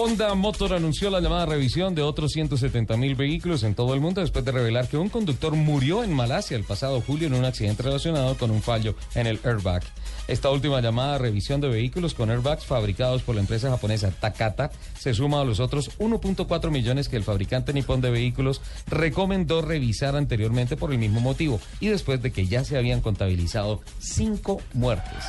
Honda 0.00 0.32
Motor 0.34 0.74
anunció 0.74 1.10
la 1.10 1.18
llamada 1.18 1.44
revisión 1.44 1.92
de 1.92 2.02
otros 2.02 2.30
170 2.30 2.96
mil 2.96 3.16
vehículos 3.16 3.64
en 3.64 3.74
todo 3.74 3.94
el 3.94 4.00
mundo 4.00 4.20
después 4.20 4.44
de 4.44 4.52
revelar 4.52 4.86
que 4.86 4.96
un 4.96 5.08
conductor 5.08 5.56
murió 5.56 6.04
en 6.04 6.12
Malasia 6.12 6.56
el 6.56 6.62
pasado 6.62 7.00
julio 7.00 7.26
en 7.26 7.34
un 7.34 7.44
accidente 7.44 7.82
relacionado 7.82 8.36
con 8.36 8.52
un 8.52 8.62
fallo 8.62 8.94
en 9.16 9.26
el 9.26 9.40
airbag. 9.42 9.82
Esta 10.28 10.50
última 10.50 10.80
llamada 10.80 11.18
revisión 11.18 11.60
de 11.60 11.66
vehículos 11.66 12.14
con 12.14 12.30
airbags 12.30 12.64
fabricados 12.64 13.22
por 13.22 13.34
la 13.34 13.40
empresa 13.40 13.70
japonesa 13.70 14.12
Takata 14.12 14.70
se 14.96 15.14
suma 15.14 15.40
a 15.40 15.44
los 15.44 15.58
otros 15.58 15.90
1.4 15.98 16.70
millones 16.70 17.08
que 17.08 17.16
el 17.16 17.24
fabricante 17.24 17.72
nipón 17.72 18.00
de 18.00 18.10
vehículos 18.10 18.60
recomendó 18.86 19.62
revisar 19.62 20.14
anteriormente 20.14 20.76
por 20.76 20.92
el 20.92 20.98
mismo 20.98 21.18
motivo 21.18 21.58
y 21.80 21.88
después 21.88 22.22
de 22.22 22.30
que 22.30 22.46
ya 22.46 22.62
se 22.62 22.78
habían 22.78 23.00
contabilizado 23.00 23.80
cinco 23.98 24.62
muertes. 24.74 25.24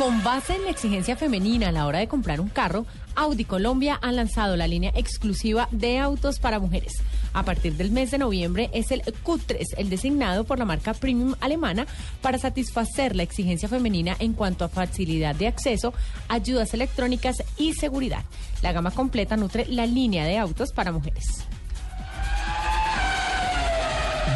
Con 0.00 0.24
base 0.24 0.54
en 0.54 0.64
la 0.64 0.70
exigencia 0.70 1.14
femenina 1.14 1.68
a 1.68 1.72
la 1.72 1.86
hora 1.86 1.98
de 1.98 2.08
comprar 2.08 2.40
un 2.40 2.48
carro, 2.48 2.86
Audi 3.16 3.44
Colombia 3.44 3.98
ha 4.00 4.10
lanzado 4.12 4.56
la 4.56 4.66
línea 4.66 4.90
exclusiva 4.94 5.68
de 5.72 5.98
autos 5.98 6.38
para 6.38 6.58
mujeres. 6.58 6.94
A 7.34 7.42
partir 7.42 7.74
del 7.74 7.90
mes 7.90 8.10
de 8.10 8.16
noviembre 8.16 8.70
es 8.72 8.92
el 8.92 9.02
Q3, 9.02 9.74
el 9.76 9.90
designado 9.90 10.44
por 10.44 10.58
la 10.58 10.64
marca 10.64 10.94
premium 10.94 11.34
alemana 11.40 11.86
para 12.22 12.38
satisfacer 12.38 13.14
la 13.14 13.24
exigencia 13.24 13.68
femenina 13.68 14.16
en 14.20 14.32
cuanto 14.32 14.64
a 14.64 14.70
facilidad 14.70 15.34
de 15.34 15.48
acceso, 15.48 15.92
ayudas 16.28 16.72
electrónicas 16.72 17.36
y 17.58 17.74
seguridad. 17.74 18.24
La 18.62 18.72
gama 18.72 18.92
completa 18.92 19.36
nutre 19.36 19.66
la 19.66 19.84
línea 19.84 20.24
de 20.24 20.38
autos 20.38 20.72
para 20.72 20.92
mujeres. 20.92 21.26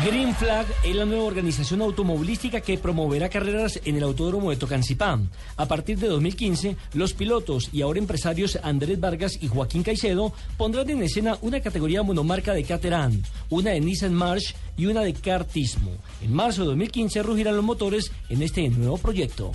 Green 0.02 0.34
Flag 0.34 0.66
es 0.82 0.94
la 0.96 1.04
nueva 1.04 1.24
organización 1.24 1.80
automovilística 1.82 2.60
que 2.60 2.78
promoverá 2.78 3.28
carreras 3.28 3.80
en 3.84 3.96
el 3.96 4.02
Autódromo 4.02 4.50
de 4.50 4.56
Tocancipá. 4.56 5.18
A 5.56 5.66
partir 5.66 5.98
de 5.98 6.08
2015, 6.08 6.76
los 6.94 7.12
pilotos 7.14 7.68
y 7.72 7.82
ahora 7.82 7.98
empresarios 7.98 8.58
Andrés 8.62 8.98
Vargas 9.00 9.38
y 9.40 9.48
Joaquín 9.48 9.82
Caicedo 9.82 10.32
pondrán 10.56 10.90
en 10.90 11.02
escena 11.02 11.38
una 11.42 11.60
categoría 11.60 12.02
monomarca 12.02 12.52
de 12.52 12.64
Caterham, 12.64 13.22
una 13.50 13.70
de 13.70 13.80
Nissan 13.80 14.14
March 14.14 14.54
y 14.76 14.86
una 14.86 15.02
de 15.02 15.14
Kartismo. 15.14 15.92
En 16.22 16.32
marzo 16.32 16.62
de 16.62 16.68
2015 16.68 17.22
rugirán 17.22 17.56
los 17.56 17.64
motores 17.64 18.10
en 18.28 18.42
este 18.42 18.68
nuevo 18.68 18.98
proyecto. 18.98 19.52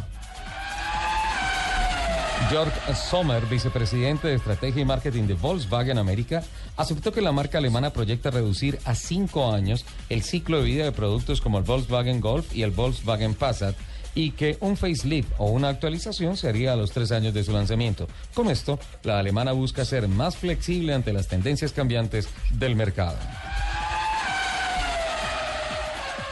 Jörg 2.48 2.74
Sommer, 2.96 3.46
vicepresidente 3.46 4.28
de 4.28 4.36
Estrategia 4.36 4.82
y 4.82 4.86
Marketing 4.86 5.24
de 5.24 5.34
Volkswagen 5.34 5.98
América, 5.98 6.44
aceptó 6.78 7.12
que 7.12 7.22
la 7.22 7.32
marca 7.32 7.58
alemana 7.58 7.92
proyecta 7.92 8.32
reducir 8.32 8.80
a 8.86 8.96
cinco 8.96 9.52
años 9.54 9.86
el 10.10 10.24
ciclo 10.24 10.58
de 10.58 10.64
vida 10.64 10.86
de 10.86 10.92
productos 10.92 11.42
como 11.42 11.58
el 11.58 11.64
Volkswagen 11.64 12.22
Golf 12.22 12.56
y 12.56 12.64
el 12.64 12.72
Volkswagen 12.72 13.36
Passat 13.36 13.76
y 14.16 14.32
que 14.32 14.58
un 14.62 14.78
facelift 14.78 15.32
o 15.38 15.48
una 15.52 15.70
actualización 15.70 16.38
se 16.38 16.50
haría 16.50 16.74
a 16.74 16.76
los 16.76 16.92
tres 16.92 17.12
años 17.12 17.34
de 17.34 17.44
su 17.44 17.52
lanzamiento. 17.52 18.08
Con 18.34 18.50
esto, 18.50 18.80
la 19.04 19.20
alemana 19.20 19.52
busca 19.52 19.86
ser 19.86 20.08
más 20.08 20.36
flexible 20.36 20.94
ante 20.94 21.14
las 21.14 21.28
tendencias 21.28 21.74
cambiantes 21.74 22.28
del 22.52 22.76
mercado. 22.76 23.18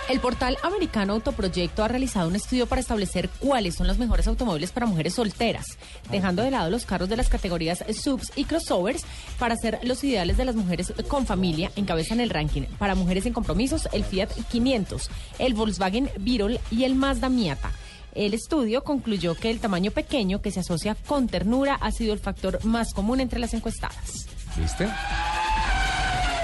El 0.09 0.21
portal 0.21 0.57
americano 0.63 1.13
Autoproyecto 1.13 1.83
ha 1.83 1.89
realizado 1.89 2.29
un 2.29 2.35
estudio 2.37 2.65
para 2.65 2.79
establecer 2.79 3.29
cuáles 3.39 3.75
son 3.75 3.87
los 3.87 3.97
mejores 3.97 4.25
automóviles 4.27 4.71
para 4.71 4.85
mujeres 4.85 5.15
solteras, 5.15 5.65
dejando 6.09 6.43
de 6.43 6.51
lado 6.51 6.69
los 6.69 6.85
carros 6.85 7.09
de 7.09 7.17
las 7.17 7.27
categorías 7.27 7.83
subs 7.93 8.31
y 8.37 8.45
crossovers 8.45 9.03
para 9.37 9.57
ser 9.57 9.79
los 9.83 10.01
ideales 10.05 10.37
de 10.37 10.45
las 10.45 10.55
mujeres 10.55 10.93
con 11.09 11.25
familia. 11.25 11.71
Encabezan 11.75 12.21
el 12.21 12.29
ranking 12.29 12.61
para 12.77 12.95
mujeres 12.95 13.25
en 13.25 13.33
compromisos 13.33 13.89
el 13.91 14.05
Fiat 14.05 14.29
500, 14.49 15.09
el 15.39 15.53
Volkswagen 15.53 16.09
Beetle 16.19 16.61
y 16.71 16.85
el 16.85 16.95
Mazda 16.95 17.27
Miata. 17.27 17.71
El 18.15 18.33
estudio 18.33 18.85
concluyó 18.85 19.35
que 19.35 19.51
el 19.51 19.59
tamaño 19.59 19.91
pequeño 19.91 20.41
que 20.41 20.51
se 20.51 20.61
asocia 20.61 20.95
con 20.95 21.27
ternura 21.27 21.75
ha 21.75 21.91
sido 21.91 22.13
el 22.13 22.19
factor 22.19 22.63
más 22.63 22.93
común 22.93 23.19
entre 23.19 23.39
las 23.39 23.53
encuestadas. 23.53 24.25
¿Viste? 24.55 24.87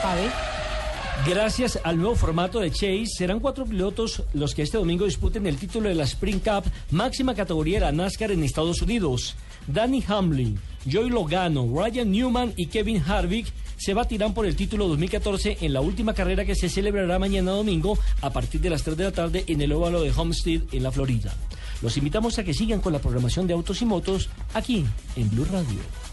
Pavel. 0.01 0.52
Gracias 1.25 1.79
al 1.85 1.97
nuevo 1.97 2.15
formato 2.15 2.59
de 2.59 2.69
Chase, 2.69 3.05
serán 3.05 3.39
cuatro 3.39 3.65
pilotos 3.65 4.23
los 4.33 4.53
que 4.53 4.61
este 4.61 4.77
domingo 4.77 5.05
disputen 5.05 5.47
el 5.47 5.55
título 5.55 5.87
de 5.87 5.95
la 5.95 6.03
Spring 6.03 6.39
Cup, 6.39 6.65
máxima 6.91 7.33
categoría 7.33 7.79
de 7.79 7.85
la 7.85 7.91
NASCAR 7.93 8.31
en 8.31 8.43
Estados 8.43 8.81
Unidos. 8.81 9.35
Danny 9.65 10.03
Hamlin, 10.05 10.59
Joey 10.91 11.09
Logano, 11.09 11.65
Ryan 11.73 12.11
Newman 12.11 12.53
y 12.57 12.67
Kevin 12.67 13.01
Harvick 13.07 13.47
se 13.77 13.93
batirán 13.93 14.33
por 14.33 14.45
el 14.45 14.57
título 14.57 14.89
2014 14.89 15.59
en 15.61 15.71
la 15.71 15.79
última 15.79 16.13
carrera 16.13 16.43
que 16.43 16.55
se 16.55 16.67
celebrará 16.67 17.17
mañana 17.19 17.51
domingo 17.51 17.97
a 18.19 18.29
partir 18.29 18.59
de 18.59 18.69
las 18.69 18.83
3 18.83 18.97
de 18.97 19.03
la 19.05 19.11
tarde 19.13 19.45
en 19.47 19.61
el 19.61 19.71
óvalo 19.71 20.01
de 20.01 20.11
Homestead 20.11 20.61
en 20.73 20.83
la 20.83 20.91
Florida. 20.91 21.33
Los 21.81 21.95
invitamos 21.95 22.37
a 22.37 22.43
que 22.43 22.53
sigan 22.53 22.81
con 22.81 22.91
la 22.91 22.99
programación 22.99 23.47
de 23.47 23.53
autos 23.53 23.81
y 23.81 23.85
motos 23.85 24.29
aquí 24.53 24.85
en 25.15 25.29
Blue 25.29 25.45
Radio. 25.45 26.03